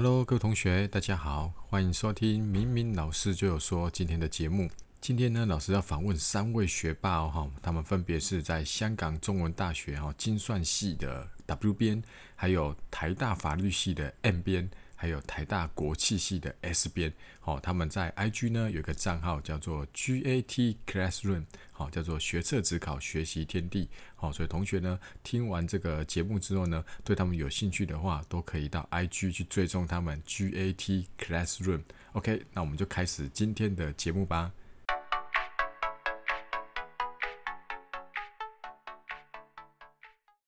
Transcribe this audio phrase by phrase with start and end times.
[0.00, 4.70] Hello，各位同学，大家好，欢迎收听明明老师就有说今天的节目。
[5.00, 12.00] 今天呢，老师要访问三位学霸哦，哈，他们分别是在香港中文大学哈精算系的 W 编，
[12.36, 14.70] 还有台大法律系的 M 编。
[15.00, 31.82] 还有台大国际系的 S 边，好，他们在 IG 呢有一个账号叫做 GAT Classroom，好，叫做学测指考学习天地，好，所以同学呢听完这个节目之后呢，对他们有兴趣的话，都可以到 IG 去追踪他们 GAT Classroom。
[32.14, 34.50] OK，那我们就开始今天的节目吧。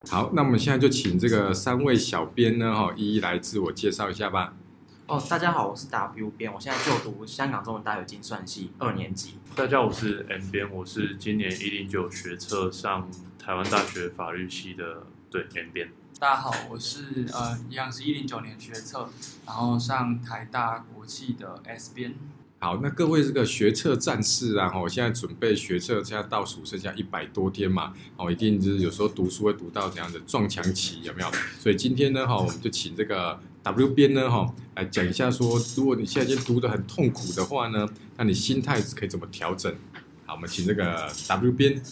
[0.09, 4.55] 好，那我们现在就请这个三位小编呢，哈，一一来自我介绍一下吧。
[5.07, 9.35] 哦，大家好，我是 W 编，我现在就读香港中文大学精算系二年级。
[9.55, 15.91] 大家好，我是 M 编，我是今年一零九学测上台湾大学法律系的，对 M 编。
[16.19, 19.11] 大家好，我是呃，一样是一零九年学测，
[19.47, 22.15] 然后上台大国际的 S 编。
[22.63, 31.31] 好，那各位这个学测战士啊，吼，现在准备学测，现在倒数剩下一百多天嘛，哦，一定就是有时候读书会读到怎样的撞墙期，有没有？
[31.59, 39.75] 所以今天呢，哈，我们就请这个 W 编呢，哈，来讲一下说，如果你现在已经读得很痛苦的话呢，那你心态可以怎么调整？
[40.27, 41.83] 好，我们请这个 W 编。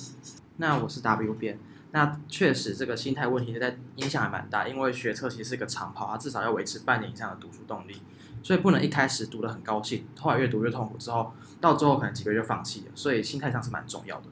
[0.58, 1.58] 那我是 W 编，
[1.92, 7.96] 那确实这个心态问题在影响还蛮大，因为学测其实是个长跑，它至少要维持半年以上的读书动力。
[8.42, 12.86] 所以不能一开始读的很高兴，后来越读越痛苦，之后到最后可能几个月就放弃了。
[12.94, 14.26] 所以心态上是蛮重要的。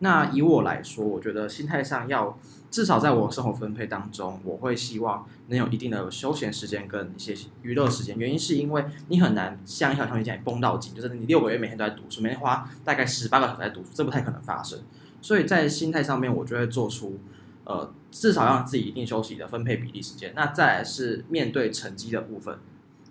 [0.00, 2.38] 那以我来说，我觉得心态上要
[2.70, 8.14] 至少在我生活分配当中，我会希望能有一定的休闲时间跟一些娱乐时间。
[8.18, 14.78] 原因是因为你很难像一条橡皮筋绷到紧，就是你六个月每天都在读书，每天花大概十八个小时在读书，这不太可能发生。
[15.22, 17.18] 所以在心态上面，我就会做出
[17.64, 20.34] 呃至少让自己一定休息的分配比例时间。
[20.36, 22.58] 那再来是面对成绩的部分。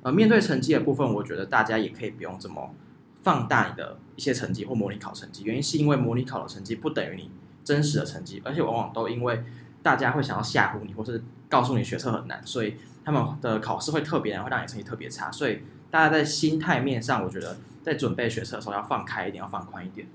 [0.05, 2.75] 呃，面对成绩的部分，我觉得大家也可以不用这么
[3.23, 5.41] 放大你的一些成绩或模拟考成绩。
[5.43, 7.31] 原因是因为模拟考的成绩不等于你
[7.63, 9.43] 真实的成绩，而且往往都因为
[9.81, 15.31] 大家会想要吓唬你，或是告诉你学测很难，所以他们的考试会特别难，会让你成绩特别差。
[15.31, 20.07] 所以大家在心态面上，我觉得在准备学测的时候要放开一点，要放宽一点。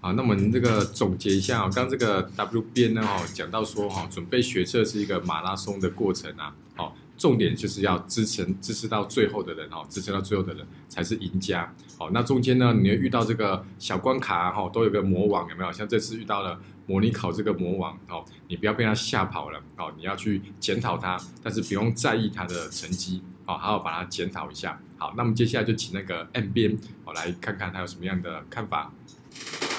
[0.00, 6.96] 好，那我们这个总结一下啊，刚这个 W 编呢哈讲到说哈，准备学测是一个马拉松的过程啊，好。
[7.16, 11.72] 重点就是要支撑支持到最后的人哦，支撑到最后的人才是赢家。
[11.98, 15.72] 好，那中间呢，你会遇到这个小关卡哈，都有个魔王，有没有？
[15.72, 24.78] 像这次遇到了模拟考这个魔王哦，你不要被他吓跑了哦，你要去检讨他，但是不用在意他的成绩，好，好好把它检讨一下。
[24.98, 28.92] 好，那么接下来就请那个 M 编，我来看看他有什么样的看法。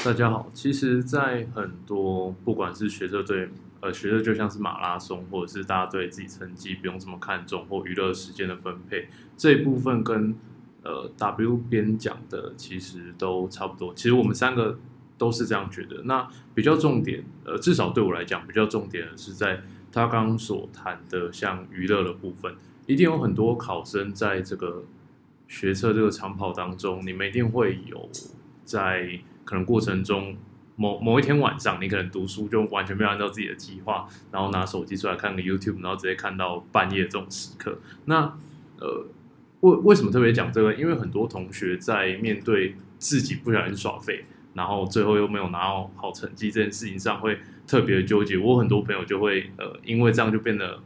[0.04, 3.50] 大家好，其实，在很多不管是学者对。
[3.80, 9.08] 呃，学的就像是马拉松，或者是大家对自己成绩不用这么看重，或娱乐时间的分配
[9.38, 10.36] 这一部分，跟
[10.82, 13.94] 呃 W 边讲的其实都差不多。
[13.94, 14.80] 其实我们三个
[15.18, 16.02] 都是这样觉得。
[16.06, 19.62] 那比较重点，呃，至少对我来讲，比较重点的是在
[19.92, 22.56] 他刚刚所谈的像娱乐的部分，
[22.88, 24.84] 一定有很多考生在这个
[25.48, 28.10] 学测这个长跑当中，你们一定会有
[28.66, 30.36] 在可能过程中。
[30.78, 37.80] 某某一天晚上，你可能读书就完全没有按照自己的计划，然后拿手机出来看个 YouTube，然后直接看到半夜这种时刻。
[38.06, 38.22] 那
[38.80, 39.08] 呃，
[39.62, 40.74] 为为什么特别讲这个？
[40.76, 48.38] 因为很多同学在面对自己不小心耍废，然后最后又没有拿到好成绩这件事情上，会特别纠结。
[48.38, 50.80] 我很多朋友就会呃，因为这样就变得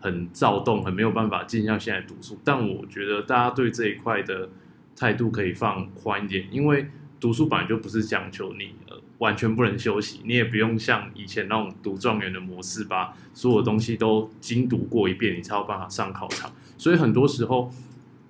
[0.00, 2.38] 很躁动，很没有办法静下心来读书。
[2.44, 4.48] 但我觉得大家对这一块的
[4.94, 6.88] 态度可以放宽一点，因为
[7.20, 8.96] 读书本来就不是讲求你呃。
[9.18, 16.48] 完全不能休息，你也不用像以前那种读状元的模式，把所有东西都精读过一遍，你才有办法上考场。
[16.76, 17.68] 所以很多时候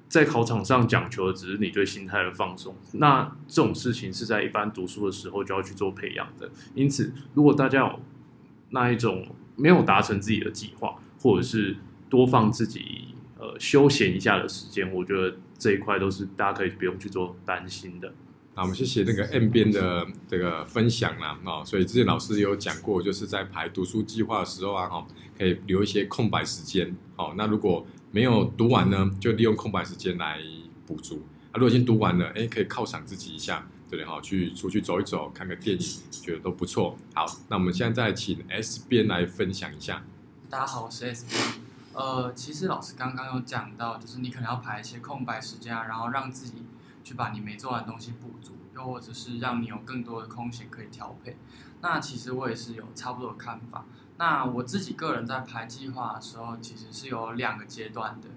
[0.09, 2.75] 在考场上讲求的只是你对心态的放松。
[2.93, 6.50] 那这种事情是在一般读书的时候就要去做培养的。
[6.75, 8.00] 因此，如果大家有
[8.71, 11.77] 那一种没有达成自己的计划，或者是
[12.09, 18.10] 多放自己呃休闲一下的时间，我觉得这一块都是大家可以不用去做担心的。
[18.59, 25.07] 好，我们谢谢那个 M 边的这个分享啦，哦，所以之前老师有讲过，就是在排读书计划的时候啊，哈，
[25.39, 30.41] 可以留一些空白时间，好，那如果没有读完呢，就利用空白时间来
[30.84, 31.22] 补足。
[31.53, 34.05] 啊，如果已经读完了，哎，可以犒赏自己一下，对不对？
[34.05, 36.99] 哈，去出去走一走，看个电影，觉得都不错。
[37.15, 40.03] 好，那我们现在再请 S 边来分享一下。
[40.51, 41.41] 大家好，我是 S 边。
[41.93, 46.55] 呃，其实老师刚刚有讲到，就是你可能要排一些空白时间啊，然后让自己。
[47.09, 51.39] 去把你没做完的东西补足，又或者是让你有更多的空闲可以调配。
[51.81, 53.87] 那其实我也是有差不多的看法。
[54.19, 58.28] 那我自己个人在排计划的时候，其实是有两个阶段的。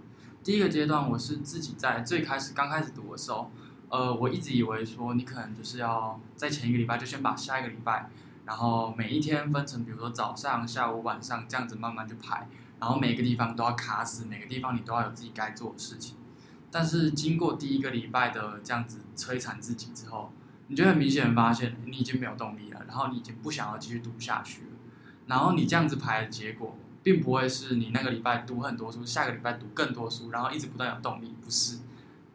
[0.42, 3.52] 第一个阶段，我是自己在最开始刚开始读的时候，
[3.90, 8.10] 呃，我一直以为说你可能就是要在前一个礼拜就先把下一个礼拜，
[8.46, 12.48] 然后每一天分成，比如说早上、下午、晚上这样子慢慢去排，
[12.80, 16.16] 然后每个地方都要卡死，每个地方你都要有自己该做的事情。
[16.72, 20.32] 但是经过第一个礼拜的这样子摧残自己之后，
[20.68, 24.70] 你就很明显发现你已经没有动力了，然后你已经不想要继续读下去了，
[25.28, 26.78] 然后你这样子排的结果。
[27.04, 31.80] 并不会是你那个礼拜读很多书，下个礼拜读更多书，然后一直不断有动力，不是，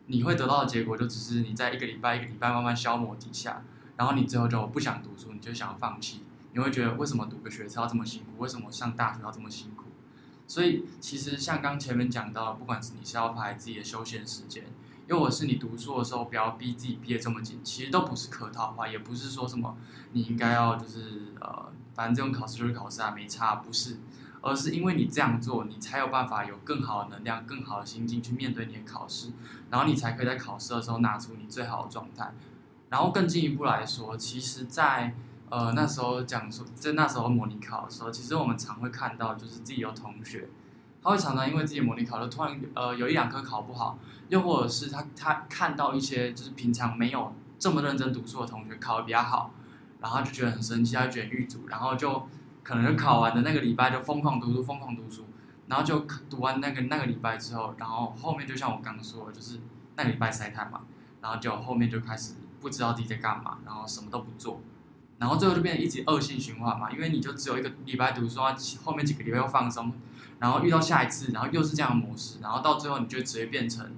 [0.07, 3.63] 你会得到的结果就只是你在一个礼拜一个礼拜慢慢消磨底下，
[3.97, 9.85] 然后你最后就不想读书，你就想要放弃，你会觉得为什么读个学测要这么辛苦，为什么上大学要这么辛苦？
[10.47, 14.65] 所以其实像刚前面讲到，不管是你是要排自己的休闲时间，
[15.07, 19.77] 又或是你读书的时候不要逼自己逼得这么紧，其实都不是客套话，也不是说什么
[20.13, 23.99] 你应该要就是呃，反正这种考试就是考试啊，没差，不是。
[24.43, 29.33] 而是因为你这样做，你才有办法有更好的能量、更好的心境去面对你的考试，
[29.71, 32.33] 然后你才可以在考试的时候拿出你最好的状态。
[32.89, 35.17] 然后更进一步来说，其实，在
[35.51, 40.49] 呃那时候讲说，在那时候模拟考的时候，其实我们常会看到，就是自己有同学，
[41.03, 43.99] 他会常常因为自己模拟考，就突然呃有一两科考不好，
[44.29, 49.53] 又或者是他他看到一些就是平常没有这么认真读书的同学考的比较好，
[50.01, 52.29] 然后就觉得很生气，他觉得郁卒，然后就。
[52.67, 55.25] 可能就考完的那个礼拜就疯狂读书，疯狂读书，
[55.69, 59.61] 然后就读完那个那个礼拜之后，然后后面就像我刚说的，就是
[59.95, 60.81] 那个礼拜塞太嘛，
[61.21, 64.61] 然后就后面就开始不知道自己在干嘛，然后什么都不做，
[65.19, 68.41] 然后最后就变成一直恶性循环嘛，因为你就只有一个礼拜读书，
[68.85, 69.93] 后面几个礼拜又放松，
[70.39, 73.93] 然后遇到下一次，然后又是这样的模式，然后到最后你就直接变成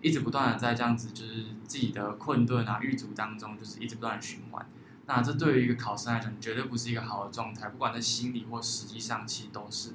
[0.00, 4.66] 一直不断的在这样子，就是自己的困顿啊、狱卒当中，就是一直不断的循环。
[5.06, 9.92] 那这对于一个考生来讲，绝对不是一个好的状态，不管在心理或实际上，其实都是。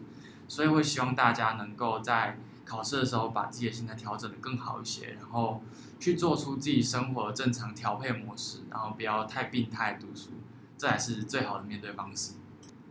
[0.47, 5.63] 所以会希望大家能够在考试的时候，把自己的心态调整的更好一些，然后
[5.99, 10.31] 去做出自己生活正常调配模式，然后不要太病态读书，
[10.77, 12.33] 这才是最好的面对方式。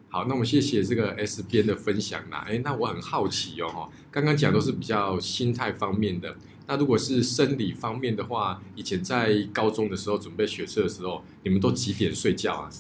[0.08, 2.44] 好，那我们谢谢这个 S 边的分享啦。
[2.46, 6.37] 哎，那我很好奇哦，哈，刚刚讲都是比较心态方面的。
[6.67, 12.70] 那如果是生理方面的话，以前在高中的时候准备学测的时候，你们都几点睡觉啊？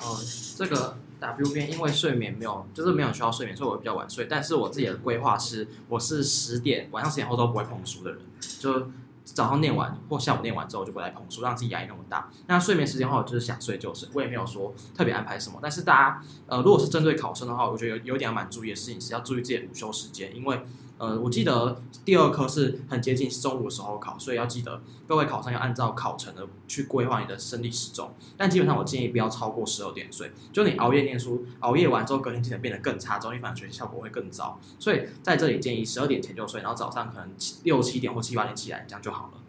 [0.00, 0.16] 哦，
[0.56, 4.26] 这个 W 边因为睡眠没有，就是没有需要睡眠，所以我比较晚睡。
[4.30, 8.20] 但是我自己的规划是，我是十点晚上十点后都不会碰书的人，
[8.60, 8.90] 就。
[9.24, 12.30] 早上念完或下午念完之后就不来捧书，让自己压力那么大。
[12.46, 15.58] 那睡眠时间的话，我就是想睡就睡，我也没有说特别安排什么。
[15.62, 20.60] 但是大家呃，如果是针对考生的话，我觉得有有点要蛮注意的事情是要注意自己的午休时间，因为。
[20.96, 28.14] 呃，我记得第二科是很接近中午的时候考，所以要记得各位考生要按照考程的去规划你的生理时钟。
[28.36, 34.60] 但基本上我建议不要超过十二点睡，就你熬夜念书，熬夜完之后隔天精神变得更差，中医反而学习效果会更糟。
[34.78, 37.28] 所以在这里建议十二点前就睡，然后早上可能
[37.64, 39.40] 六七点或七八点起来，这样就好了。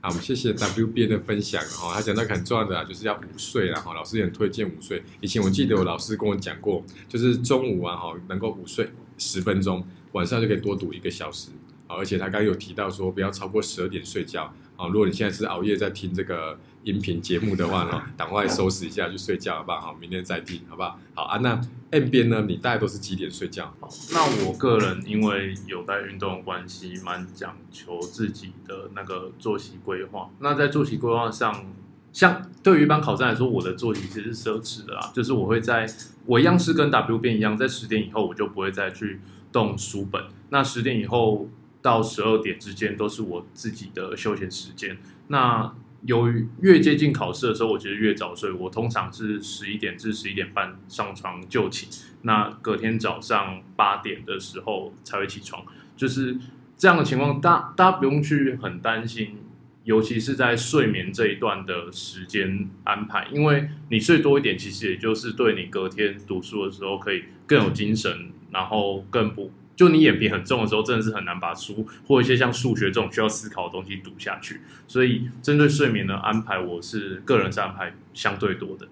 [0.00, 5.02] 好，我们谢谢 W B N 的分享哈，他讲到很重要的，就是要午睡然后老师也很推荐午睡。
[5.20, 9.84] 以前我记得我老师跟我讲过，就是中午啊哈能够午睡十分钟。
[10.12, 11.50] 晚上就可以多读一个小时
[11.86, 14.44] 啊，而且他刚刚有提到说不要超过十二点睡觉
[14.76, 14.86] 啊。
[14.88, 19.94] 如果你现在是熬夜在听这个音频节目的话呢，赶快收拾一下去睡觉好不好？
[20.00, 20.98] 明天再听好不好？
[21.14, 21.60] 好啊，那
[21.90, 22.44] N 边呢？
[22.48, 23.74] 你大概都是几点睡觉？
[24.12, 30.30] 那我个人因为有在运动关系，蛮讲求自己的那个作息规划。
[30.38, 31.66] 那在作息规划上，
[32.16, 35.86] 像对于一般考生来说，我的作息其实是奢侈的啦，就是我会在
[36.24, 39.20] 我一样是跟 W 边一样，在十点以后我就不会再去。
[39.52, 41.48] 动书本，那十点以后
[41.80, 44.98] 到十二点之间都是我自己的休闲时间。
[45.28, 48.52] 那由于越接近考试的时候，我其实越早睡。
[48.52, 51.88] 我通常是十一点至十一点半上床就寝，
[52.22, 55.64] 那隔天早上八点的时候才会起床。
[55.96, 56.36] 就是
[56.76, 59.38] 这样的情况，大大家不用去很担心，
[59.86, 68.30] 尤其是在睡眠这一段的时间安排，因为你睡多一点，其实也就是对你隔天读书的时候可以更有精神。
[68.52, 74.62] 然后更不，就你眼皮很重的时候，真的是很难把书或一些像数学这种需要思考的东西读下去。
[74.86, 78.86] 所以针对睡眠的安排，我是个人是安排相对多的。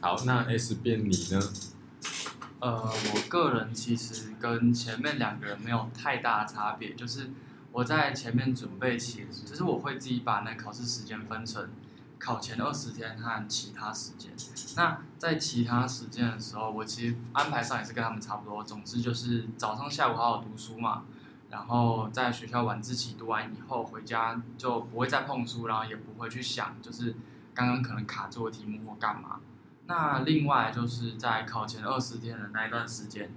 [0.00, 1.40] 好，那 S 变你呢？
[2.58, 7.30] 呃，我个人其实跟前面两个人没有太大差别，就是
[7.72, 11.68] 我在前面准备期，就是我会自己把那考试时间分成。
[12.20, 14.32] 考前二十天和其他时间，
[14.74, 18.64] 那在其他时间的时候，我其实安排上也是跟他们差不多。
[18.64, 21.04] 总之就是早上、下午好好读书嘛，
[21.48, 27.14] 然后在学校晚自习读完以后回家就不会再碰书，然后也不会去想就是
[27.54, 29.38] 刚刚可能卡住的题目或干嘛。
[29.86, 33.30] 那另外就是在考前二十天的那一段时间，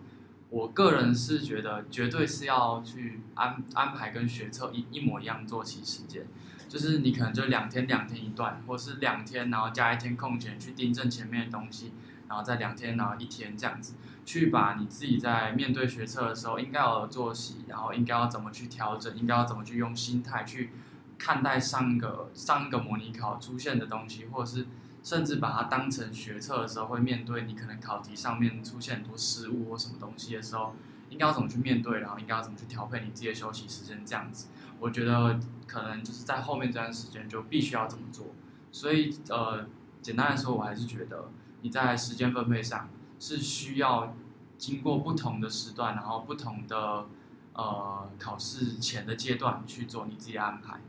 [0.51, 6.27] 我个人是觉得绝对是要去安安排跟学测一一模一样作息时间，
[6.67, 11.93] 就是你可能就两天两天一段，或是两天然后加一天空闲去订正前面的东西，
[12.27, 13.93] 然后再两天然后一天这样子，
[14.25, 20.71] 去把你自己在面对学测的时候应该有的作息，然后应该要怎么去调整，应该要怎么去用心态去
[21.17, 24.67] 看待上个上一个模拟考出现的东西，或者是。
[25.03, 30.75] 甚至把它当成学测的时候，会面对你可能考题上面出现很多失误或什么东西的时候，
[31.09, 34.47] 应该要怎么去面对，然后应该要怎么去调配你自己的休息时间，这样子，
[34.79, 38.27] 我觉得可能就是在后面这段时间就必须要这么做。
[38.71, 39.67] 所以，呃，
[40.01, 41.29] 简单来说，我还是觉得
[41.61, 42.89] 你在时间分配上
[43.19, 44.15] 是需要
[44.57, 47.07] 经过不同的时段，然后不同的
[47.53, 50.79] 呃考试前的阶段去做你自己的安排。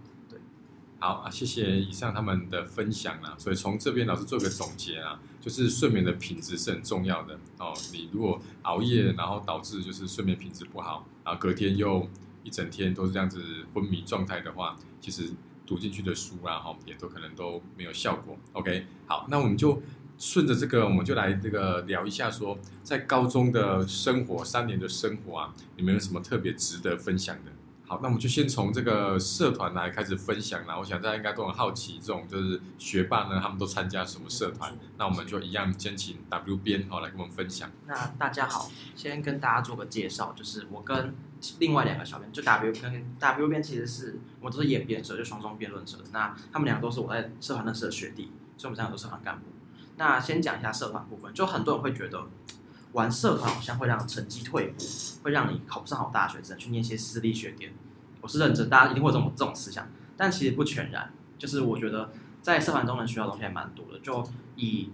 [1.03, 3.35] 好啊，谢谢以上他们的分享啊。
[3.37, 7.75] 所以从这边老师做个总结啊，就是睡眠的品质是很重要的哦。
[7.93, 12.09] 你如果熬夜，然后导致就是睡眠品质不好，然后隔天又
[12.45, 13.43] 一整天都是这样子
[13.75, 15.29] 昏迷状态的话，其实
[15.67, 18.39] 读进去的书啊，哈，也都可能都没有效果。
[18.53, 19.83] OK，好，那我们就
[20.19, 27.51] 顺着这个，我们就来这个聊一下，说在高中的生活三年的生活啊，你们有什么特别值得分享的？
[28.01, 30.79] 那我们就先从这个社团来开始分享啦。
[30.79, 34.73] 我想大家应该都很好奇，这种就是学霸呢，他们都参加什么社团？
[34.97, 37.71] 那我们就一样先请 W 编哦来跟我们分享。
[37.87, 41.15] 那大家好，先跟大家做个介绍，就是我跟
[41.59, 45.99] 另外两个小编，就 W 跟 W 编其实是我都是演辩社，就双双辩论社。
[46.13, 49.47] 那他们两个都是我在社团认识的学弟，所以我们三个都是社团干部。
[49.97, 52.27] 那先讲一下社团部分，就很多人会觉得
[52.93, 54.85] 玩社团好像会让成绩退步，
[55.23, 57.73] 会让你考不上好大学，只能去念一些私立学点。
[58.23, 59.87] 我是认真，大家一定会有这种这种思想，
[60.17, 61.13] 但其实不全然。
[61.37, 62.11] 就是我觉得
[62.41, 63.99] 在社团中能学到东西还蛮多的。
[63.99, 64.25] 就
[64.57, 64.91] 以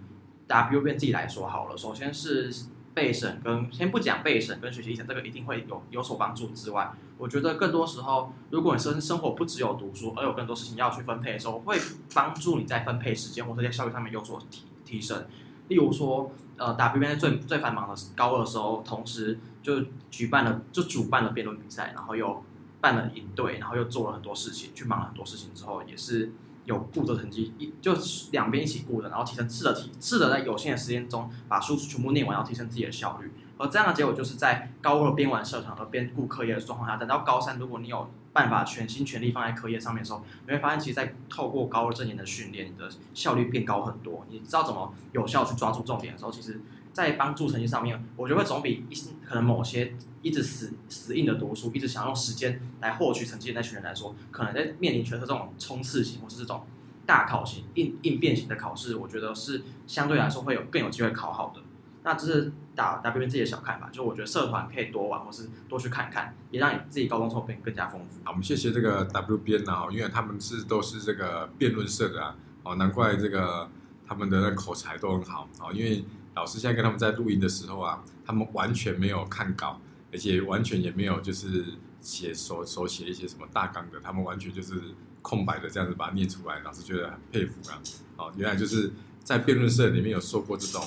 [0.47, 2.51] W 变自己来说好了，首先是
[2.95, 11.77] 备审跟先不讲备审跟学习历程，这个一定会有有所帮助之外，我觉得更多时候，如果你生生活不只有读书，而有更多事情要去分配的时候，会
[12.15, 15.27] 帮助你在分配时间或者在效率上面有所提提升。
[15.67, 22.43] 例如说，呃，W 变在最最繁忙的高二的时候，同时就举办了就主办了辩论比赛，然后又
[22.81, 26.31] 办了营队，然后又做了很多事情，去忙了很多事情之后，也是
[26.65, 27.93] 有顾着成绩，一就
[28.31, 33.31] 两边一起顾的，然后提升试着提试着在有限的时间中把书全部念完，然后提升自己的效率。
[33.57, 44.25] 而这样的结果就是在高二边玩社团和边顾课业的状况下，等到高三，如果你有办法全心全力放在课业上面的时候，你会发现，其实，在透过高二这年的训练，你的效率变高很多。
[44.29, 46.61] 你知道怎么有效去抓住重点的时候，其实。
[46.99, 56.65] 在帮助成绩上面，我觉得会总比一可能某些一直死死硬的读书，一直想用时间来获取成绩的那群人来说，可能在面临学测这种冲刺型或是这种
[57.05, 61.61] 大考型应应变型的考试，我觉得是相对来说会有更有机会考好的。
[62.03, 68.19] 那这是打 W 自己的小看法，就我觉得社团可以多玩或是多去看看，也让你自己高中后变更加丰富。
[68.25, 73.69] 好，我们谢谢这个 W 编啊，因为他们是都是这个辩论社的啊，哦，难怪这个
[74.05, 76.03] 他们的那口才都很好啊，因为。
[76.39, 79.79] 老师现在跟他们在录音的时候啊，他们完全没有看稿，
[80.11, 81.65] 而且完全也没有就是
[81.99, 84.81] 写手手写一些什么大纲的，他们完全就是
[85.21, 86.59] 空白的这样子把它念出来。
[86.61, 87.81] 老师觉得很佩服啊！
[88.15, 88.91] 哦，原来就是
[89.21, 90.81] 在辩论社里面有受过这种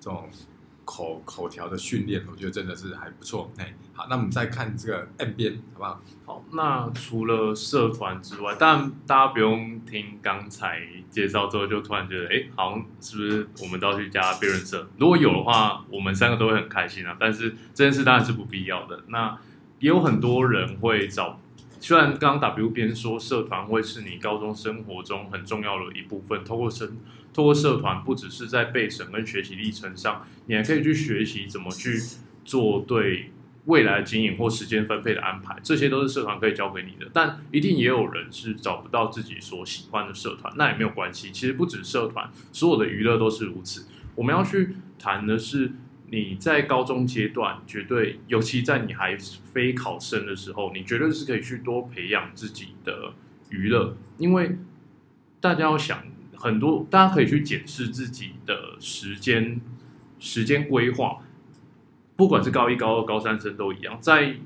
[0.00, 0.30] 这种。
[0.84, 3.50] 口口条的训练，我觉得真的是还不错。
[3.58, 6.00] 哎，好，那我们再看这个 N 边，好不好？
[6.26, 14.86] 好，那除了社团之外，当然大家不用听刚才介绍之后就突然觉得，哎，好像是不是我们都要去加辩论社？
[14.98, 17.16] 如果有的话，我们三个都会很开心啊。
[17.18, 19.04] 但是这件事当然是不必要的。
[19.08, 19.38] 那
[19.80, 21.40] 也有很多人会找。
[21.80, 26.90] 虽然刚刚 W 边说社团会是你高中生活中很重要的一部分，透过社
[27.34, 32.00] 透过社团，不只是在备审跟学习历程上，你还可以去学习怎么去
[32.46, 33.30] 做对
[33.66, 37.10] 未来经营或时间分配的安排，这些都是社团可以教给你的。
[37.12, 41.30] 但一定也有人是找不到自己所喜欢的社团，那也没有关系。
[41.30, 43.86] 其实不止社团，所有的娱乐都是如此。
[44.14, 45.72] 我们要去谈的是。
[46.10, 49.16] 你在高中阶段，绝对尤其在你还
[49.52, 53.14] 非考生的时候，你绝对是可以去多培养自己的
[53.48, 54.58] 娱乐，因为
[55.40, 56.04] 大家要想
[56.44, 59.60] 很多，大家可以去检视自己的时间
[60.18, 61.18] 时间规划，
[62.14, 64.36] 不管是高一、高二、高三生都一样，在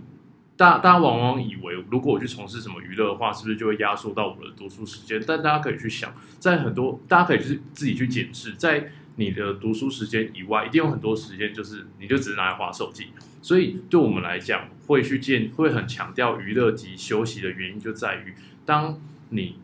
[0.57, 5.21] 大大家往往以为，如果我去从事什么娱乐的话，是不是就会压缩到我的读书时间？
[5.27, 8.93] 但大家可以去想，在很多大家可以去自己去检视，在。
[9.21, 13.09] 你的读书时间以外，一定有很多时间，就是你就只是拿来划手机。
[13.43, 18.33] 所以对我们来讲，会去建，会很强调娱乐及休息的原因，就在于
[18.65, 18.97] 当
[19.31, 19.57] 你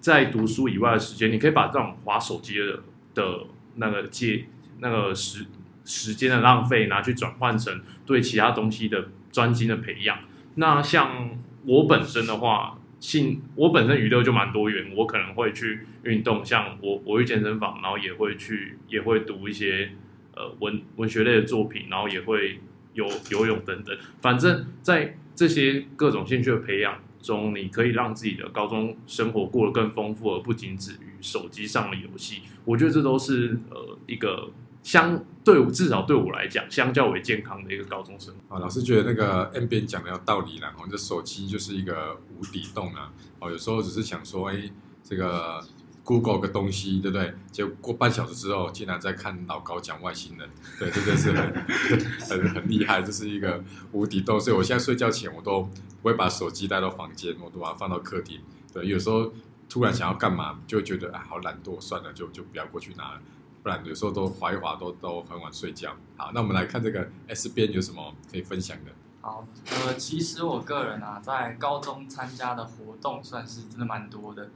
[0.00, 2.80] 在读书以外的时间，你可以把这种划手机的
[3.14, 4.46] 的那个阶
[4.80, 5.46] 那个时
[5.84, 10.18] 时间的浪费拿去转换成对其他东西的专精的培养。
[10.54, 19.92] 那像我本身的话，性我本身娱乐就蛮多元，我可能会去运动，像我我去健身房，然后也会去也会读一些
[20.34, 22.58] 呃文文学类的作品，然后也会
[22.94, 23.96] 游游泳等等。
[24.20, 32.42] 反正，在这些各种兴趣的培养中，你可以让自己的高中生活过得更丰富，而不仅止于手机上的游戏。
[32.64, 34.50] 我觉得这都是呃一个
[34.82, 38.56] 相对至少对我来讲，相较为健康的一个高中生活。
[38.56, 44.70] 啊，老师觉得那个 N 边讲的有道理啦，哦，这手机就是一个无底洞啊，哦，有时候只是想说，哎，
[45.02, 45.62] 这个
[46.04, 47.34] Google 个东西，对不对？
[47.52, 51.52] 结果过半小时之后，竟然在看老高讲外星人，对，这真是很
[52.20, 54.40] 很很厉害，这是一个无底洞。
[54.40, 55.70] 所以我现在睡觉前，我都不
[56.02, 58.40] 会把手机带到房间，我都把它放到客厅。
[58.72, 59.32] 对，有时候
[59.68, 63.20] 突然想要干嘛，就觉得啊，好懒惰，算了，就就不要过去拿了。
[63.62, 65.94] 不然有时候都滑一滑，都都很晚睡觉。
[66.16, 68.90] 好，那我们来看这个 S 边有什么可以分享的？
[69.20, 74.48] 好，呃，其实我个人啊，在高中参加的活动算是真的蛮多的，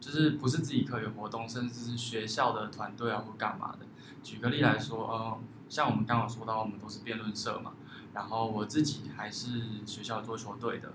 [0.00, 3.86] 就是不是自己课余活动，甚至是学校的团队啊或干嘛的。
[4.22, 5.38] 举个例来说，呃，
[5.68, 7.74] 像我们刚刚说到，我们都是辩论社嘛，
[8.14, 10.92] 然后我自己还是学校桌球队的，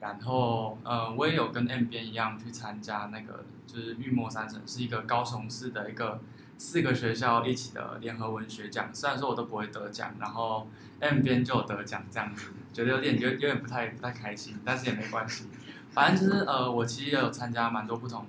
[0.00, 6.20] 然后呃，我也有跟 M 边一样去参加那个，就是玉墨三省是一个高雄市的一个。
[6.60, 10.66] 四个学校一起的联合文学奖，虽然说我都不会得奖，然后
[10.98, 15.44] M 边就有得奖这样子，觉得有点有有点不太不太开心，但是也没关系，
[15.92, 18.26] 反正就是呃，我其实也有参加蛮多不同，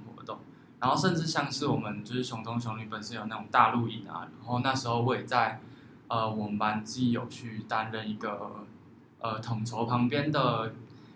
[0.80, 5.62] 然后甚至像是我们就是熊中熊女本身有那种大陆营啊，然后那时候我也在
[6.08, 8.66] 呃我们班自己有去担任一个
[9.20, 10.74] 呃统筹旁边的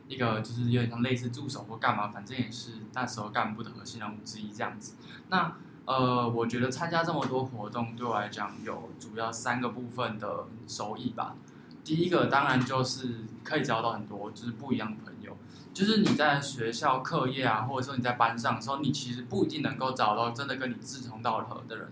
[0.07, 4.95] 一个就是有点像类似助手或干嘛，反正也是那时候干部的核心人物之一这样子，
[5.29, 5.55] 那。
[5.85, 11.35] 呃，我觉得参加这么多活动对我来讲有主要三个部分的收益吧。
[11.83, 15.35] 第一个当然就是可以交到很多就是不一样的朋友，
[15.73, 21.91] 就是你在学校课业啊，或者说你在班上的时候，你其实不一定能够找到真的跟你志同道合的人。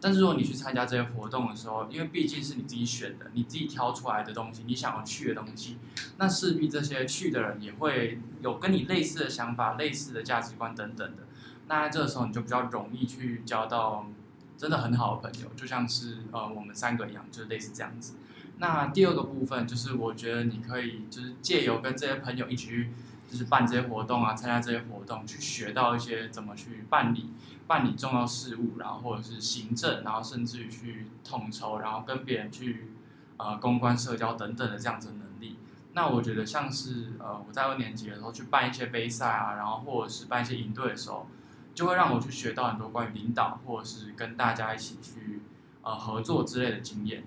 [0.00, 5.78] 但是如果你去参加这些活动的时候，因为毕竟是你自己选的，你自己挑出来的东西，你想要去的东西，
[6.18, 11.22] 那势必这些去的人也会有跟你类似的想法、类似的价值观等等的。
[11.68, 14.06] 那这个时候你就比较容易去交到
[14.58, 18.14] 真的很好的朋友，就像是呃我们三个一样，就类似这样子。
[18.62, 22.90] 那第二个部分就是我觉得你可以就是借由跟这些朋友一起去
[23.28, 27.30] 就是办这些活动啊，参加这些活动，去学到一些怎么去办理
[27.66, 32.92] 办理重要事务，然后或者是行政，然后甚至于去统筹，然后跟别人去
[33.36, 35.56] 呃公关社交等等的这样子的能力。
[35.94, 41.26] 那我觉得像是呃我在二年级的时候去办一些杯赛啊，然后或者是办一些营队的时候。
[41.74, 45.40] 就会让我去学到很多关于领导或者是跟大家一起去
[45.80, 47.24] 呃合作之类的经验，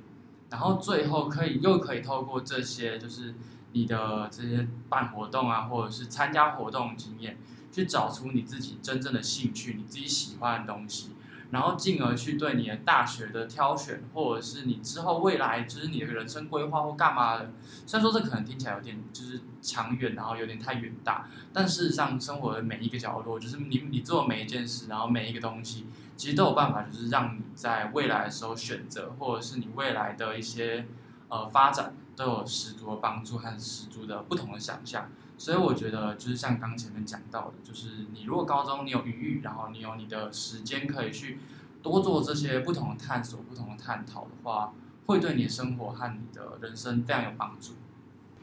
[0.49, 3.34] 然后最后可以又可以透过这些就是
[3.73, 7.38] 你的这些办活动啊或者是参加活动经验，
[7.71, 11.14] 去找出你自己真正的兴趣，你自己喜欢的东西。
[11.56, 17.50] 然后进而去对你的大学的挑选，或者是你之后未来就是你的人生规划或干嘛的，
[17.86, 25.88] 虽然说这可能听起来有点就是长远，然后有点太远大，但事实上生活的每一个角落，就是你你做每一件事，然后每一个东西，
[26.18, 30.86] 其实都有办法，就是让你在未来的时候选择，或者是你未来的一些
[31.30, 35.10] 呃发展，都有十足的帮助和十足的不同的想象。
[35.38, 41.39] 所以我觉得，就是像刚前面讲到的，就是你如果高中你有余裕，然后你有你的时间可以去
[41.84, 44.74] 多做这些不同的探索、不同的探讨的话，
[45.06, 47.74] 会对你的生活和你的人生非常有帮助。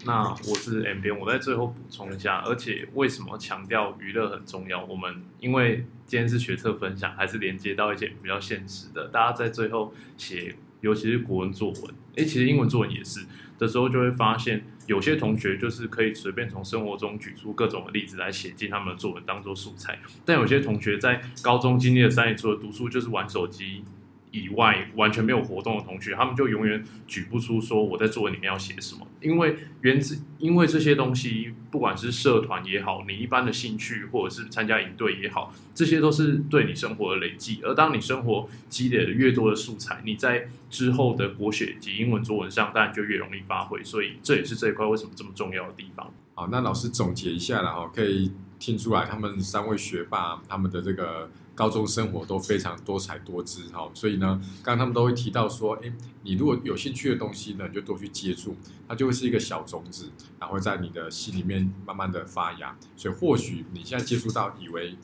[0.04, 4.84] 那我是 M 边，我在最后补充一下，而且为什么强调娱乐很重要？
[4.84, 13.24] 我们因为今天是学测分享，还是连接到一些比较现实的，大家在最后写，尤其是国文作文，诶，其实英文作文也是
[13.58, 14.64] 的时候，就会发现。
[14.86, 23.84] 有些同学就是可以随便从生活中举出各种的例子来写进他们的作文当做素材，但有些同学在高中经历了三年除了读书就是玩手机。
[24.32, 37.60] 以外完全没有活动的同学，他们就永远举不出说我在作文里面要写什么，因为原子，因为这些东西，不管是社团也好，你一般的兴趣或者是参加营队也好，这些都是对你生活的累积。
[37.62, 43.84] 而当你生活积累了越多的素材，你在之后的国学及英文作文上，当然就越容易发挥。
[43.84, 46.10] 所以这也是这一块为什么这么重要的地方。
[46.34, 51.30] 好，那老师总结一下了哈，可以听出来他们三位学霸他们的这个。
[51.54, 58.56] 高中生活都非常多彩多姿哈，所以呢，刚刚他们都会提到说，哎，你如果有兴趣的东西呢，你就多去接触，
[58.88, 60.10] 它就会是一个小种子，
[60.40, 62.76] 然后在你的心里面慢慢的发芽。
[62.96, 64.96] 所以或许你现在接触到以为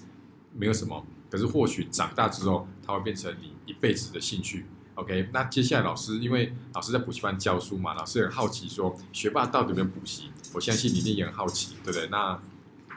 [0.57, 4.65] 没有什么，可是或许长大之后，它会变成你一辈子的兴趣。
[4.95, 10.31] OK，那接下来老师，因为老师在补习班教书嘛，老师很好奇说，学霸到底有没有补习？
[10.55, 12.09] 我相信你一定也很好奇，对不对？
[12.09, 12.41] 那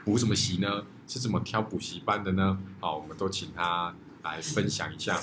[0.04, 0.84] 补什么习呢？
[1.12, 2.58] 是怎么挑补习班的呢？
[2.80, 5.20] 好，我们都请他来分享一下。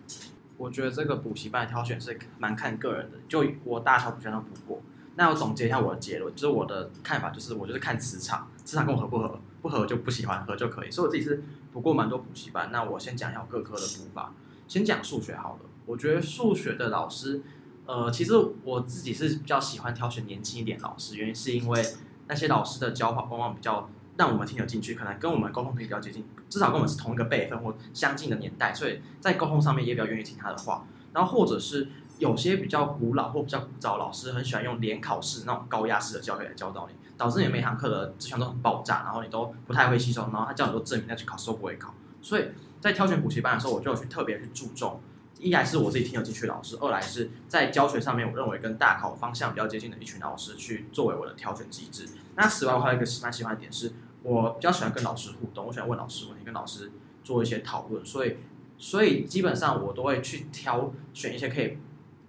[0.56, 4.80] 我觉得这个补习班的挑选是蛮看个人的，就我大小补习班都补过。
[5.16, 10.90] 那我总结一下我的结论，就是我的看法就是，我就是看磁场，磁场跟我合不合，不合就不喜欢，合就可以。
[10.90, 12.72] 所以我自己是补过蛮多补习班。
[12.72, 14.32] 那我先讲一下各科的补法，
[14.66, 15.60] 先讲数学好了。
[15.84, 17.42] 我觉得数学的老师，
[17.84, 18.32] 呃，其实
[18.64, 21.84] 我自己是比较喜欢挑选年轻一点老师，原因是因为
[22.26, 30.84] 那些老师的教法往往比较让我们听得进去，可能跟我们沟通可以比较接近，至少跟我们是同一个辈分或相近的年代，所以在沟通上面也比较愿意听他的话。
[31.12, 41.94] 然后或者是有些比较古老或比较古早老师，很喜欢用联考试那种高压式的教学来教导你，导致你每堂课的志向都很爆炸，然后你都不太会吸收，然后他叫你都证明再去考试都不会考。
[42.20, 42.48] 所以
[42.80, 45.00] 在挑选补习班的时候，我就有去特别去注重，
[45.38, 52.06] 一来是我自己听得进去老师，二来是在教学上面，我认为跟大考方向比较接近的一群老师去作为我的挑选机制。
[52.34, 53.92] 那此外，我还有一个蛮喜欢的点是，
[54.26, 56.90] 我比较喜欢跟老师互动，我喜欢问老师问题，跟老师
[57.22, 58.36] 做一些讨论，所以。
[58.78, 61.78] 所以基本上我都会去挑选一些可以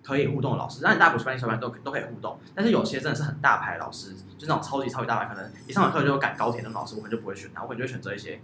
[0.01, 2.39] 可以互动的老师，让你大补习班、小班都都可以互动。
[2.55, 8.39] 但是有些真的是很大牌老师，就那种超级超级大牌，可能一上完课就赶高铁的老师，我可能就不会选他，我可能就会选择一些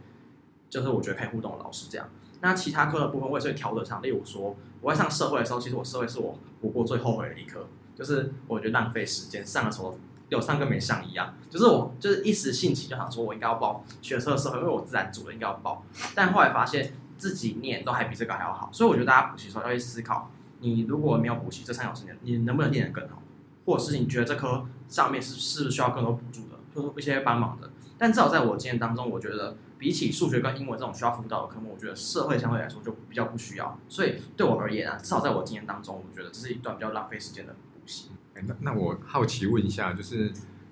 [0.69, 2.09] 就是我觉得可以互动的老师这样。
[2.41, 9.97] 那其他课的部分我也是会调得上，例如说我在上社会的时候，其实我社会是我补过最后悔的一科，就是我觉得浪费时间，上的时候
[10.29, 11.33] 有上跟没上一样。
[11.49, 15.83] 就是我就是一时兴起就想说我应该要报学车社会，因为我自然组的应该要报，
[16.15, 16.93] 但后来发现。
[17.15, 23.21] 自己念都还比这个还要好，所以我觉得大家补习时候要去思考，你如果没有补习这三小时，你能不能念得更好，
[23.65, 27.69] 或者是你觉得这科上面是是不是需要更多补助的，就是一些帮忙的。
[27.97, 33.79] 但至少在我经验当中，我觉得比起数学跟英文这种需要辅导的科目，我觉得社会相对来说就比较不需要。
[33.87, 38.09] 所以对我而言啊，至少在我经验当中，我觉得这是一段比较浪费时间的补习。
[38.41, 40.31] 那那我好奇问一下，就是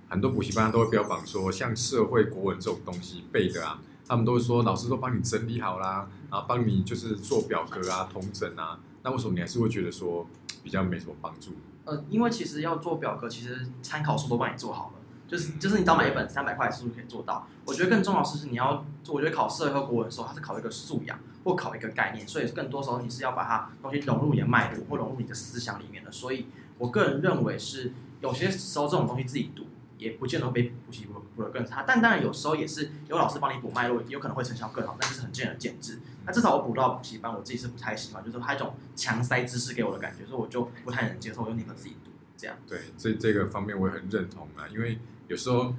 [0.09, 3.79] 很多补习班都会标榜说，像社会国文这种东西背的啊。
[4.07, 8.77] 他们都会说，老师都帮你整理好啦，然后帮你就是做表格啊、统整啊。
[9.03, 10.27] 那为什么你还是会觉得说
[10.63, 11.51] 比较没什么帮助？
[11.85, 17.47] 呃，因为其实要做表格，其实参考书都帮你做好了，就是就是你只要买一本三百块书就可以做到。
[17.63, 26.11] 我觉得更重要的是，你要我觉得考社会和国文的时候，它是考一个素养或考一个概念，所以更多时候你是要把它东西融入你的脉络或融入你的思想里面的。
[26.11, 26.47] 所以
[26.81, 29.67] 我个人认为是有些时候这种东西自己读。
[30.01, 35.99] 也不见得会比补习补补的更差，但当然有时候也是有老师帮你补脉络，有可能会成效更好，但是很见仁见智。
[36.25, 42.57] 那至少我补到补习班，我自己是不太喜欢，就是他一种强塞知识给我的感觉，所以我就不太能接受，我就宁可自己读这样。
[42.67, 45.75] 对，这这个方面我也很认同啊，因为有时候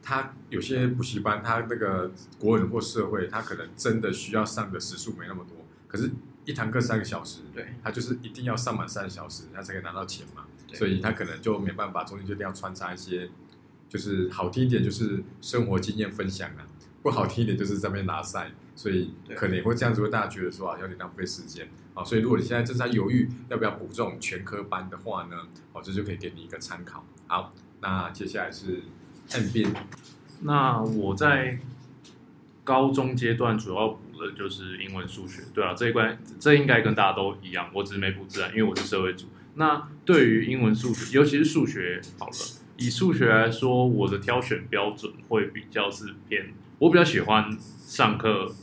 [0.00, 5.56] 他有些补习班，他那个国文或社会，他可能真的需要上的时数没那么多，
[5.88, 6.08] 可是
[6.48, 13.28] 一堂课三个小时，对，他就是一定要上满三个小时，他才可以拿到钱嘛，所以他可能就没办法，中间就一定要穿插一些。
[13.90, 16.64] 就是好听一点，就是生活经验分享啊；
[17.02, 18.50] 不好听一点，就是在那边拉塞。
[18.76, 22.04] 所以可能也会这样子，会大家觉得说啊，有点浪费时间啊。
[22.04, 25.36] 所以如果你现在正在犹豫要不要补这种全科班的话呢，
[25.72, 27.04] 哦，这就可以给你一个参考。
[27.26, 28.82] 好，那接下来是
[29.32, 29.70] N 变。
[30.42, 31.58] 那我在
[32.68, 35.40] 高中阶段主要补的就是英文、数学。
[35.54, 39.26] 对啊，这一关这应该跟大家都一样，我只是没补自然，因为我是社会组。
[39.54, 42.32] 那对于英文、数学，尤其是数学，好了。
[42.76, 48.54] 以数学来说，我的挑选标准会比较是偏，我比较喜欢上课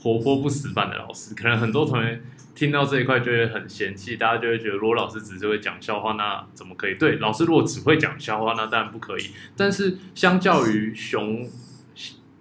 [0.00, 1.32] 活泼不死板的老师。
[1.36, 2.20] 可能很多同学
[2.56, 6.96] 听到这一块就会很嫌弃，大家就会觉得罗老师只是会讲笑话，那怎么可以？
[6.96, 9.30] 对，老师如果只会讲笑话，那当然不可以。
[9.56, 11.48] 但是相较于熊，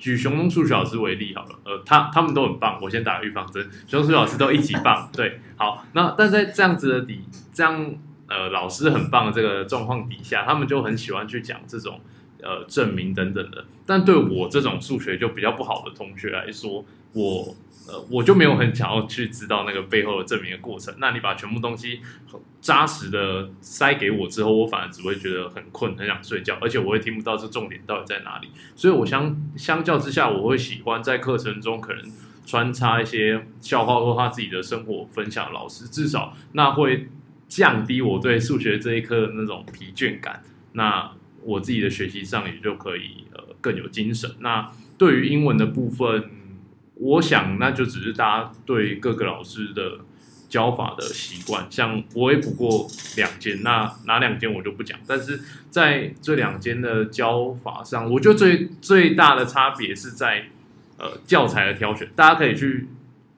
[0.06, 2.78] 举熊中数学老师为例好了，呃，他他们都很棒。
[2.80, 5.10] 我先打预防针，熊中数学老师都一级棒。
[5.12, 7.96] 对，好，那但在这样子的底这样。
[8.28, 12.02] 呃，老师很棒的这个状况底下，他们就很喜欢去讲这种
[12.42, 13.64] 呃证明等等的。
[13.86, 17.56] 但对我这种数学就比较不好的同学来说，我
[17.88, 20.94] 呃我就没有很想要去知道那个背后的证明的过程。
[21.00, 22.02] 那你把全部东西
[22.62, 28.50] 扎实的塞给我之后，我反而只会觉得很困，很想睡觉，而且我会听不到这重点到底在哪里。
[28.76, 32.04] 所以我相相较之下，我会喜欢在课程中可能
[32.46, 35.52] 穿插一些笑话或他自己的生活分享。
[35.52, 37.10] 老师至少那会。
[37.48, 40.42] 降低我对数学这一科的那种疲倦感，
[40.74, 41.12] 那
[41.44, 44.30] 我自己的学习上也就可以呃更有精神。
[44.40, 44.68] 那
[44.98, 46.32] 对于英文的部分，
[46.96, 50.00] 我想那就只是大家对各个老师的
[50.50, 51.68] 教法的习惯。
[51.70, 54.98] 像我也补过两间，那哪两间我就不讲。
[55.08, 60.48] 但是在这两间的教法上，我觉得最最大的差别是在
[60.98, 62.88] 呃教材的挑选，大家可以去。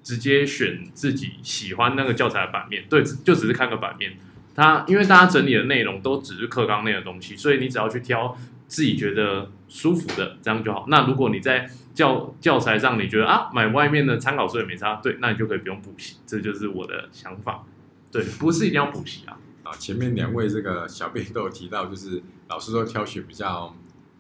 [0.04, 4.14] 直接选自己喜欢那个教材的版面，对，就只是看个版面。
[4.56, 8.38] 它因为大家整理的内容都只是课纲内的东西，所以你只要去挑
[8.70, 10.86] 自己觉得舒服的，这样就好。
[10.88, 16.18] 那如果你在教教材上你觉得啊买外面的参考书也没差，对，那你就可以不用补习。
[16.28, 17.64] 这就是我的想法。
[18.12, 19.36] 对，不是一定要补习啊。
[19.64, 23.76] 啊，前面两位这个小编都有提到，就是 老师都挑选比较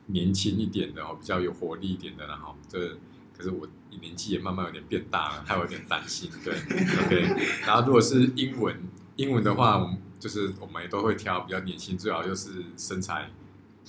[0.07, 2.97] 年轻一点的哦，比较有活力一点的，然后这
[3.37, 3.67] 可是我
[4.01, 6.31] 年纪也慢慢有点变大了，还有点担心。
[6.43, 6.55] 对，
[7.05, 7.35] OK。
[7.67, 8.75] 然后如果是英文，
[9.17, 13.29] 英文的话，我们就是我们也都会挑比较年轻，最好就是身材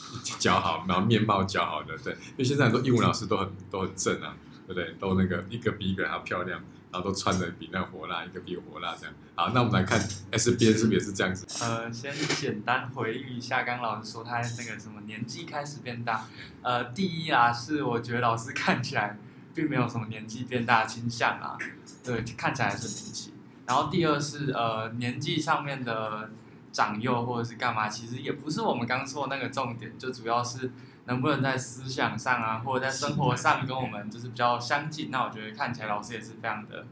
[0.39, 1.97] 教好，然后面貌教好的。
[1.99, 4.95] 对，因为现在很多英文老师都很都很正啊，对不对？
[4.99, 6.61] 都那个一个比一个还要漂亮。
[6.91, 9.15] 然后都穿的比那火辣，一个比火辣这样。
[9.35, 11.45] 好，那我们来看 S B 是不是也是这样子？
[11.63, 16.25] 呃，先简单回忆一下，刚老师说他那个什么年纪开始变大。
[16.63, 19.19] 呃，第一啊，是我觉得老师看起来
[19.55, 21.59] 并没有什么年纪变大的倾向啊，
[22.03, 23.35] 对，看起来是年轻。
[23.67, 26.31] 然后第二是呃，年纪上面的
[26.73, 30.71] 长幼或者是干嘛，其实也不是我们刚说那个重点，就主要是。
[31.09, 35.11] 能不能在思想上啊，或者在生活上跟我们就是比较相近？
[35.11, 36.85] 那我觉得看起来老师也是非常的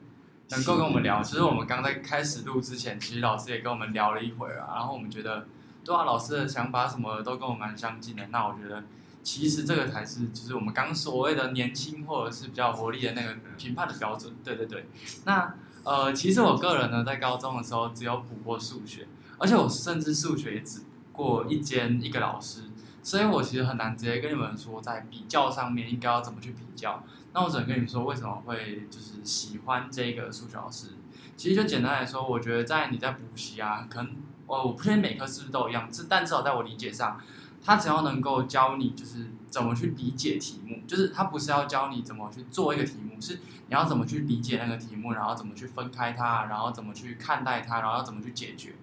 [0.48, 1.22] 能够跟我们聊。
[1.22, 4.76] 其实我们刚在开始录之前，其实老师也跟我们聊了一会儿啊。
[4.76, 5.46] 然后我们觉得，
[5.84, 8.26] 对啊，老师的想法什么都跟我们蛮相近的。
[8.28, 8.84] 那我觉得，
[9.22, 14.34] 其实这个才是就是我们刚所谓的年轻或者是比较活力的那个评判的标准。
[14.42, 14.86] 对对对。
[15.26, 19.06] 那呃，其实我个人呢，在高中的时候只有补过数学，
[19.38, 22.62] 而且我甚至数学也只过一间一个老师。
[23.02, 27.04] 所以我其实很难直接跟你们说，在比较上面应该要怎么去比较。
[27.32, 30.88] 那我只能跟你们说，为什么会就是喜欢这个数学老师。
[31.36, 37.20] 其实就简单来说，我觉得在你在补习啊，可能我我不确定每科是不是都一样，但至少在我理解上，
[37.62, 48.74] 他只要能够教你就是怎么去理解题目，就是他不是要教你怎么去做一个题目，是你要怎么去理解那个题目，然后怎么去分开它，然后怎么去看待它，然后要怎么去解决。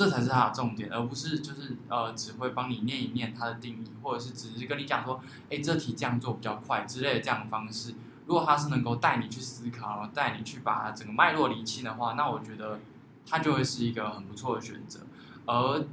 [0.00, 7.92] 这才是它的重点，而不是就是呃只会帮你念一念它的定义，或者是只是跟你讲说，哎，这题这样做比较快之类的这样的方式。
[8.24, 12.80] 如果它是能够带你去思考，带你去把整个脉络理清的话，那我觉得
[13.26, 15.00] 它就会是一个很不错的选择。
[15.44, 15.84] 而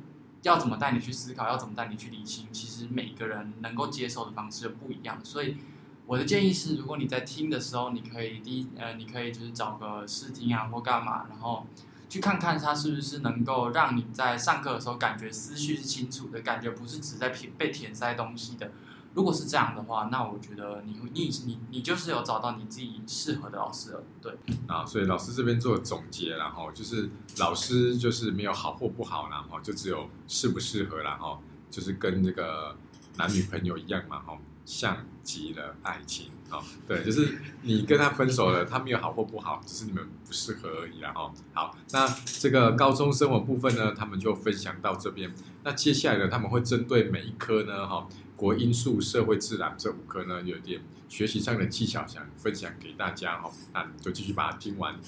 [0.43, 5.19] 要怎么带你去思考，要怎么带你去理清，其实每个人能够接受的方式不一样。
[5.21, 5.57] 所以
[6.05, 11.65] 我的建议是，如果你在听的时候，你可以第一呃，你可以就是找个试听啊或干嘛，然后。
[12.09, 18.71] 去看看它是不是能够让你在上课的时候感觉思绪是清楚的，感觉不是只在填被填塞东西的。
[19.13, 24.37] 如果是这样的话，那我觉得你你你你就是有找到你自己适合的老师了，对。
[24.67, 31.41] 啊，所以老师这边做总结，然后就是老师就是没有好或不好，然后就只有适不适合，然后
[31.71, 32.75] 就是跟这个
[33.17, 34.37] 男女朋友一样嘛，哈。
[34.67, 41.34] 像极了爱情啊，对，就是你跟他分手了，他没有好或不好，只是你们不适合而已啦哈。
[41.53, 45.34] 好，那这个高中生活部分呢，他们就分享到这边。
[45.63, 53.49] 那接下来呢，他们会针对每一科呢，哈，国英数社会自然这五科呢，有点学习上的技巧想分享给大家哈。
[53.73, 54.99] 那就继续把它听完。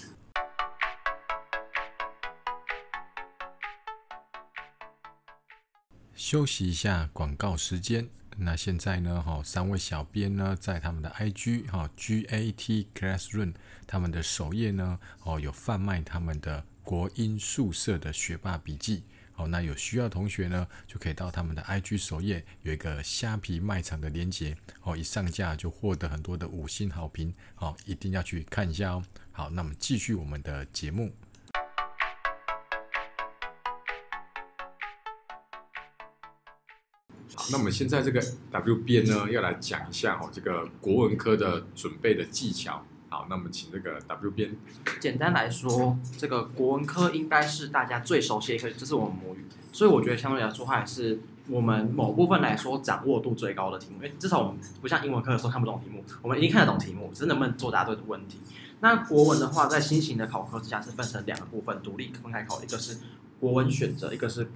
[6.15, 8.10] 休息一下，广告时间。
[8.41, 9.21] 那现在呢？
[9.21, 13.54] 哈，三位小编呢，在他们的 IG 哈 GAT Classroom
[13.86, 19.04] 他们的首页呢，哦，有贩卖他们的国音宿舍的学霸笔记。
[19.34, 24.56] 好，那有需要同学呢，就可以到他们的 IG 首页有一个虾皮卖场的链接。
[24.84, 27.34] 哦，一上架就获得很多的五星好评。
[27.56, 29.04] 好，一定要去看一下哦。
[29.32, 31.12] 好，那么继续我们的节目。
[37.36, 42.84] 好那我们现在这个 W 边呢，要来讲一下哦，这个国文科的准备的技巧。
[43.08, 44.56] 好，那么请这个 W 边。
[45.00, 53.96] 简单来说，这个国文科应该是大家最熟悉的一科，这是我们母语，所以我觉得相对来说，它也是我们某部分来说掌握度最高的题目。
[53.98, 58.39] 因为至少我们不像英文课的时候看不懂题目，我们一定看得懂题目，只是能不能作答对的问题。
[58.82, 62.98] 那国文的话，在新型的考科之下是分成两个部分，独立分开考，一个是
[63.39, 64.50] 国文选择，一个是。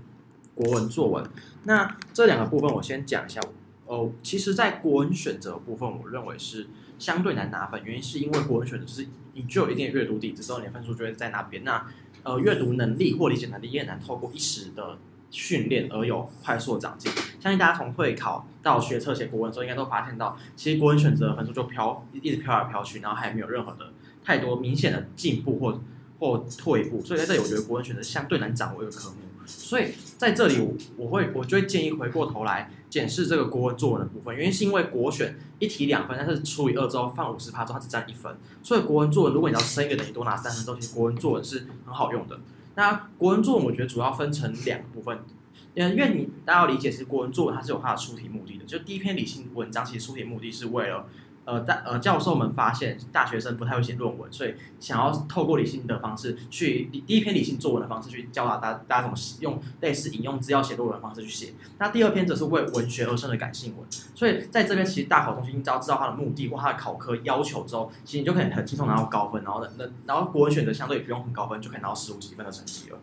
[0.55, 1.23] 国文作文，
[1.63, 3.41] 那这两个部分我先讲一下。
[3.85, 11.63] 哦，其实，在国文选择部分，我认为是相对难拿分，原因是因为国文选择是你具有一定的阅读底子，之后你的分数就会在那边。
[11.63, 11.85] 那
[12.23, 14.97] 呃，阅读能力或理解能力也很难透过一时的
[15.29, 17.11] 训练而有快速的长进。
[17.41, 23.91] 相信大家从会考到学测写国文的时候，应该都发现到，其实国文选择分数就飘一直飘来飘去，然后还没有任何的
[24.23, 25.81] 太多明显的进步或
[26.19, 27.03] 或退步。
[27.03, 29.17] 所以在这里，我觉得国文选择相对难掌握一个科目。
[29.45, 42.39] 所以在这里我我会我就会建议回过头来检视这个国文作文的部分，原因是因为国选一题两分，但是除以二之后放五十趴之后，它只占一分，所以国文作文如果你要升一个等于多拿三分之后，其实国文作文是很好用的。
[42.75, 45.19] 那国文作文我觉得主要分成两部分。
[45.75, 48.59] 嗯，因为你大家要理解，是国文作文它是有它的出题目的。
[48.67, 51.07] 就第一篇理性文章，其实出题目的是为了，
[51.45, 61.53] 呃，大呃教授们发现大学生不太会写论文，所以想要透过理性的方式去第一篇理性作文的方式去教导大大家怎么用类似引用资料写论文的方式去写。
[61.79, 63.85] 那第二篇则是为文学而生的感性文。
[64.15, 72.97] 所以在这边，其实大考中心只要知道它的目的或它的考科要求之后，其实你就可以很轻松拿到高分，然后那然后国文选择相对也不用很高分，就可以拿到十五几分的成绩了。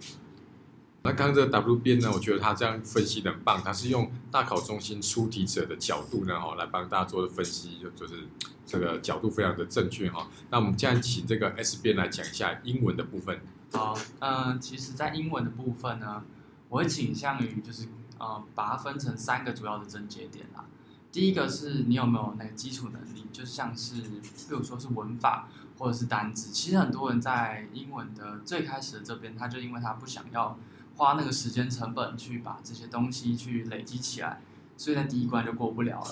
[1.03, 8.29] 那刚刚这个 W 边呢，我觉得他这样分析的很棒，他是用大考中心出题者的角度呢，哈，来帮大家做的分析，就就是
[8.67, 10.29] 这个角度非常的正确哈。
[10.51, 13.41] 那我们现在请这个 S 边来讲一下英文的部分。
[13.73, 16.23] 好，嗯，其实，在英文的部分呢，
[16.69, 20.67] 我会倾向于就是呃，把它分成三个主要的症结点啦。
[21.11, 26.53] 第一个是你有没有那个基础能力，就像是比如说是文法或者是单词。
[26.53, 30.59] 其实很多人在英文的最开始的这边，他就因为他不想要。
[31.01, 34.39] 花那个时间成本去把这些东西去累积起来，
[34.77, 36.11] 所以在第一关就过不了了。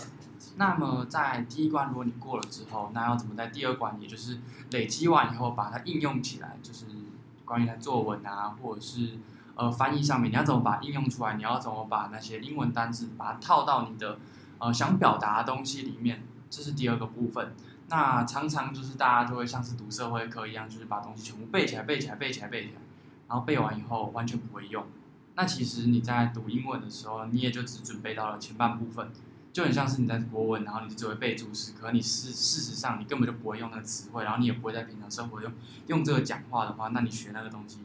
[0.56, 4.38] 那么在第一关如果你过了之后，那要怎么在第二关，也就是
[4.70, 6.56] 累积完以后把它应用起来？
[6.62, 6.86] 就是
[7.44, 9.18] 关于在作文啊，或者是
[9.56, 11.34] 呃翻译上面，你要怎么把它应用出来？
[11.34, 14.18] 你要怎么把那些英文单词把它套到你的
[14.58, 16.22] 呃想表达的东西里面？
[16.48, 17.54] 这是第二个部分。
[17.88, 22.80] 那常常就是大家就会像是读社会课一样，就是把东西全部背起来，背起来，背起来，背起来。
[23.28, 24.86] 然后背完以后完全不会用，
[25.36, 29.10] 那其实你在读英文的时候，你也就只准备到了前半部分，
[29.52, 35.52] 就很像是你在国文，然后你只会背注释，可你事事实上你根本就不会用那个词汇，然后你也不会在平常生活用
[35.88, 37.78] 用这个讲话的话，那你学那个东西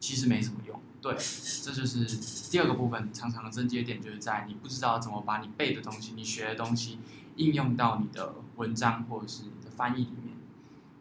[0.00, 0.80] 其实没什么用。
[1.00, 1.16] 对，
[1.62, 2.04] 这就是
[2.50, 6.98] 第二个部分，常常的症结点就是在你不知道怎么把你背的东西、你学的东西
[7.36, 10.29] 应用到你的文章或者是你的翻译里面。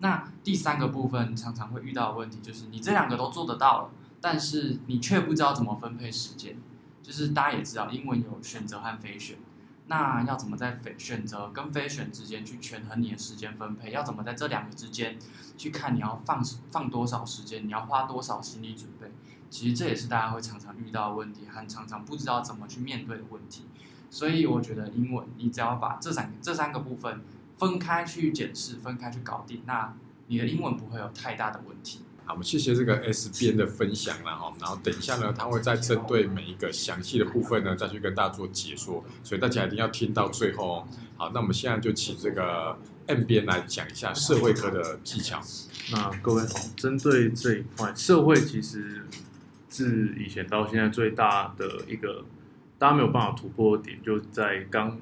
[0.01, 3.89] 那第三个部分常常会遇到的问题就是，你这两个都做得到了，
[4.21, 6.57] 但是你却不知道怎么分配时间。
[7.03, 9.37] 就是大家也知道，英文有选择和非选，
[9.87, 13.91] 那要怎么在非选择跟非选之间去权衡你的时间分配？
[13.91, 15.17] 要怎么在这两个之间
[15.57, 19.11] 去看你要放放多少时间，你要花多少心理准备？
[19.49, 23.65] 其实这也是大家会常常遇到的问题，和常常不知道怎么去面对的问题。
[24.09, 27.21] 所以我觉得英文，你只要把这三这三个部分。
[27.59, 29.93] 分开去检视，分开去搞定，那
[30.27, 31.99] 你的英文不会有太大的问题。
[32.25, 40.87] 好，我们谢谢这个 S 边的分享了哈，然后等一下呢，他会再针对每一个详细的部分呢，再去跟大家做解说，所以大家一定要听到最后哦。
[41.17, 45.41] 好，那我们现在就请这个 M 边来讲一下社会科的技巧。
[45.91, 49.05] 那各位好，针对这一块，社会其实
[49.67, 52.23] 自以前到现在最大的一个
[52.77, 54.97] 大家没有办法突破的点，就在刚。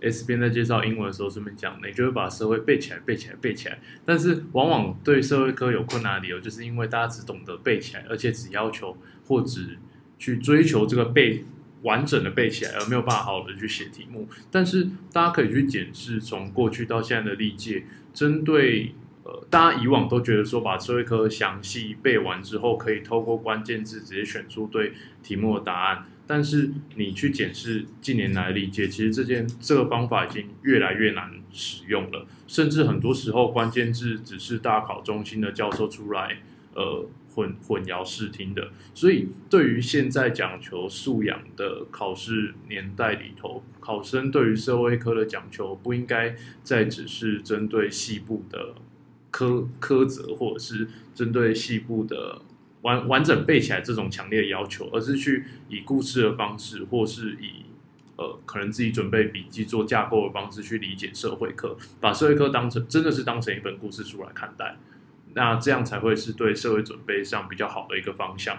[0.00, 3.78] S 边在介绍英文的时候，顺便讲，你就会把社会背起来，背起来，背起来。
[4.04, 9.78] 但是往往对社会科有困难的理由，就是因为大家只懂得背起来，而且只要求或只
[10.18, 11.44] 去追求这个背
[11.82, 14.28] 完整的背起来，而没有办法好好的去写题目。
[14.50, 26.04] 但是大家可以去检视从过去到现在的历届，针对呃大家以往都觉得说把社会科详细背完之后，可以透过关键字直接选出对题目的答案。
[26.26, 36.38] 但是你去检视近年来历届，其实这件这个方法已经越来越难使用了，甚至很多时候关键字只是大考中心的教授出来，
[36.74, 38.70] 呃混混淆视听的。
[38.94, 48.74] 所以对于现在讲求素养的考试年代里头，考生对于社会科的讲求不应该再只是针对细部的
[49.30, 52.40] 科科则，或者是针对细部的。
[52.84, 57.64] 完完整背起来这种强烈的要求，而是去以故事的方式，或是以
[58.16, 64.76] 呃可能自己准备笔记做架构的方式去理解社会课，把社会课当成真的是当成一本故事书来看待，
[65.32, 68.58] 那这样才会是对社会准备上比较好的一个方向。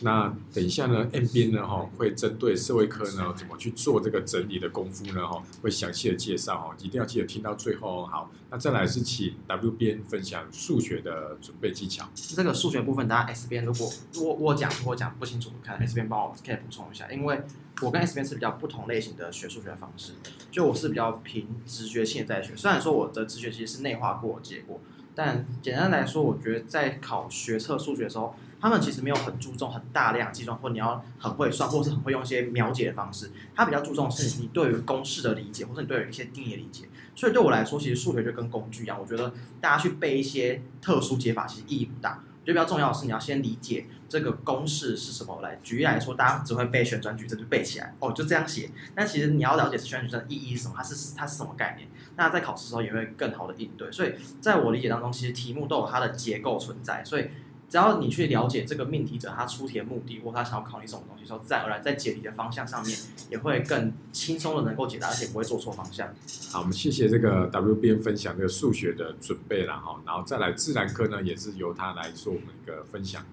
[0.00, 8.08] 那等一下呢，M 边呢哈会针对社会科呢怎么去做这个整理的功夫呢哈，会详细的介绍哦，一定要记得听到最后哦。
[8.10, 12.08] 好，那再来是请 W 边分享数学的准备技巧。
[12.14, 17.40] 这个数学部分，大家 S 边如果我我讲我讲不清楚，看 S 边帮我可以补充一下，因为
[17.80, 20.14] 我跟 S 边是比较不同类型的学数学方式，
[20.50, 24.80] 就我是比较凭直觉性在学，虽然说我的直觉其实是内化过结果，
[25.14, 28.34] 但简单来说，我觉得在考学测数学的时候。
[28.64, 33.30] 他们其实没有很注重很大量计算，或你要很会算，或是很会用一些描解的方式。
[33.54, 36.88] 他比较注重是你对于公式的理解，或者你对于一些定义的理解。
[37.14, 42.24] 所以对我来说，其实数学就跟工具一样，我觉得大家去背一些特殊解法，其实意义不大。
[42.42, 45.40] 就比较重要的是，你要先理解这个公式是什么。
[45.42, 48.70] 来举例来说，大家只会背旋转矩阵就背起来，哦，就这样写。
[48.94, 51.86] 但其实你要了解旋转矩阵的意义是什么，它是它是什么概念。
[52.16, 53.92] 那在考试的时候也会更好的应对。
[53.92, 57.04] 所以在我理解当中，其实题目都有它的结构存在。
[57.04, 57.28] 所以
[57.74, 62.96] 只要你去了解这个命题者他出题的目的，或他想要考你什么东西，时候自然而然在解题的方向上面
[63.30, 66.06] 也会更轻松的能够解答，而且不会做错方向。
[66.52, 73.26] 好，我们谢谢这个 W B 分享这个数学的准备了哈，然后再来自然科呢，也是由他来做我们一个分享。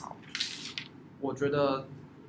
[0.00, 0.16] 好，
[1.20, 1.86] 我觉得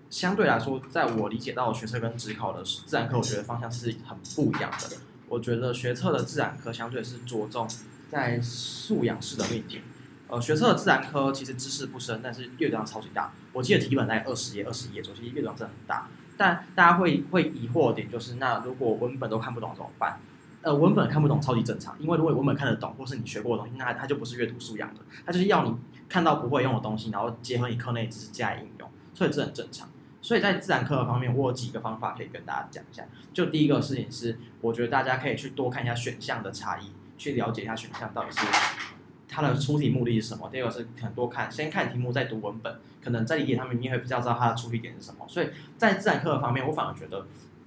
[0.09, 4.97] 相对来说，在我理解到学测跟职考的自然科，我觉得方向是很不一样的。
[5.29, 7.65] 我觉得学测的自然科相对是着重
[8.11, 9.79] 在素养式的命题。
[10.33, 13.31] 呃，学测的自然科其实知识不深，但是阅读量超级大。
[13.51, 16.07] 我记得题本在二十页、二十页左右，其实阅读量真的很大。
[16.35, 20.19] 但大家会会疑惑点就是，那如果文本都看不懂怎么办？
[20.63, 25.75] 呃，文本看不懂超级正常，因为如果文本看得懂，或是你学过的东西，那它就不是阅读素养的，它就是要你
[26.09, 29.87] 看到不会用的东西，然后结合你课内知识加以应用，所以这很正常。
[30.19, 33.05] 所以在自然课方面，我有几个方法可以跟大家讲一下。
[33.31, 38.39] 就第一个事情是，我觉得大家可以去多看一下选项的差异，去了解一下选项到底是。
[39.33, 40.47] 它的出题目的是什么？
[40.51, 45.25] 第二个是很多看，先看题目再读文本，可能在理解他们，你会比较知道它的出题点是什么。
[45.27, 47.25] 所以在自然课方面，我反而觉得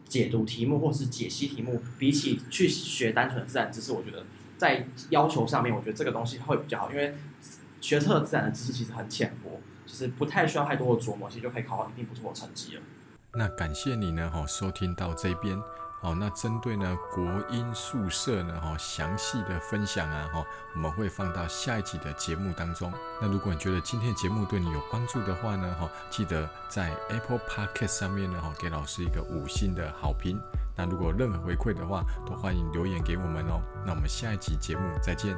[0.08, 4.24] 解读题目或是解析题目，比起去学单纯的自然知识，我觉得
[4.56, 7.16] 在要求上面，我觉得这个东西会比较好，因为
[7.80, 12.82] 学测自然的知识其实很浅薄，其实不太需要太多的琢磨，其实就可以考到一定不错的成绩了。
[13.34, 15.58] 那感谢你呢，哈，收听到这边。
[16.00, 22.92] 好，那针对呢国音宿舍呢哈详细的分享啊哈，我们会放到下一集的节目当中。
[23.20, 30.38] 那如果你觉得今天的节目对你有帮助的话呢哈，记得在 Apple Podcast 上面呢哈给老师一个五星的好评。
[30.76, 33.60] 那如果任何回馈的话，都欢迎留言给我们哦。
[33.84, 35.36] 那我们下一集节目再见。